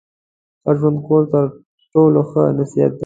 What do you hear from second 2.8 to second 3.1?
دی.